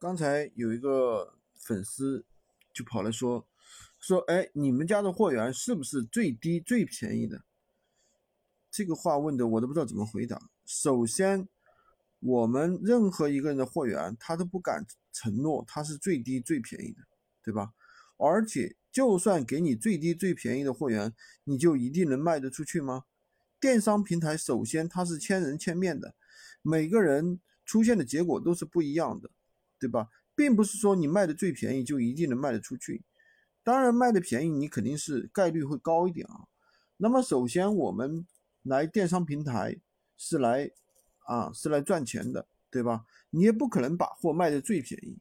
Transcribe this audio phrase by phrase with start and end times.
[0.00, 2.24] 刚才有一个粉丝
[2.72, 3.44] 就跑来说
[3.98, 7.42] 说，哎，你们家的货源是不是最低最便宜的？
[8.70, 10.40] 这个话问的我都不知道怎么回答。
[10.64, 11.48] 首先，
[12.20, 17.02] 我们任何一个人的货源，他都不敢承诺他是最低最便宜的，
[17.42, 17.72] 对吧？
[18.18, 21.12] 而且，就算给你最低最便宜的货源，
[21.42, 23.06] 你就一定能卖得出去吗？
[23.58, 26.14] 电商平台首先它是千人千面的，
[26.62, 29.28] 每个人出现的结果都是不一样的。
[29.78, 30.08] 对吧？
[30.34, 33.02] 并不是说你卖的最便宜就一定能卖得出去，
[33.64, 36.46] 当然卖的便宜你肯定是概率会高一点啊。
[36.96, 38.24] 那么首先我们
[38.62, 39.76] 来电商平台
[40.16, 40.70] 是来
[41.26, 43.04] 啊是来赚钱的，对吧？
[43.30, 45.18] 你也不可能把货卖的最便宜，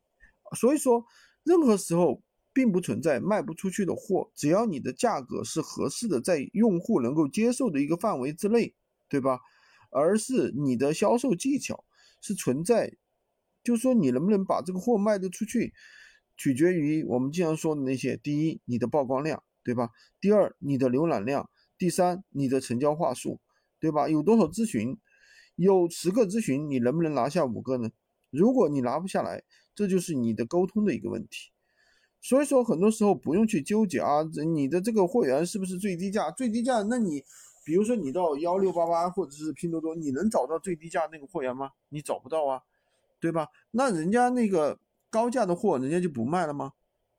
[0.55, 1.03] 所以说
[1.43, 2.21] 任何时候
[2.53, 8.75] 并不存在卖不出去的货，只要你的价格是合适的，在用户能够接受的一个范围之内，
[9.09, 9.39] 对吧？
[9.89, 11.83] 而是你的销售技巧
[12.21, 12.97] 是存在。
[13.67, 15.73] 就是说，你能不能把这个货卖得出去，
[16.37, 19.89] 取决于我们经常说的那些：第一，你的曝光量，对吧？
[20.21, 21.43] 第二，你的浏览量；
[21.77, 23.41] 第三，你的成交话术，
[23.77, 24.07] 对吧？
[24.07, 24.97] 有多少咨询？
[25.57, 27.89] 有十个咨询，你能不能拿下五个呢？
[28.29, 29.43] 如果你拿不下来，
[29.75, 31.51] 这就是你的沟通的一个问题。
[32.21, 34.23] 所以说，很多时候不用去纠结啊，
[34.55, 36.31] 你的这个货源是不是最低价？
[36.31, 37.21] 最低价，那你
[37.65, 41.71] 比如说你到幺六八八或者是拼多多，你能找到最低价那个货源吗？
[41.89, 42.61] 你找不到啊。
[43.19, 43.47] 对吧？
[43.71, 44.79] 那人家那个
[45.09, 46.73] 高价的货，人家就不卖了吗？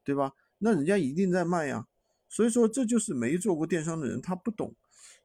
[0.04, 0.32] 对吧？
[0.58, 1.86] 那人家一定在卖呀。
[2.28, 4.74] 所以说，这就是没做过电商的人，他不懂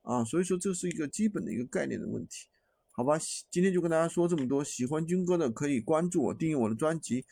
[0.02, 0.24] 啊。
[0.24, 2.48] 所以说，这是一个基本的一个概念的问题，
[2.92, 3.18] 好吧？
[3.52, 4.64] 今天就跟大家说这么多。
[4.64, 7.26] 喜欢军哥的可以关注我，订阅我的专辑，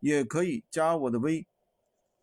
[0.00, 1.46] 也可以加我的微